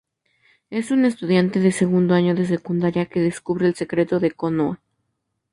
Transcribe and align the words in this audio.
Es 0.71 0.89
un 0.89 1.05
estudiante 1.05 1.59
de 1.59 1.71
segundo 1.71 2.15
año 2.15 2.33
de 2.33 2.47
secundaria 2.47 3.05
que 3.05 3.19
descubre 3.21 3.67
el 3.67 3.75
secreto 3.75 4.19
de 4.19 4.31
Konoe. 4.31 4.77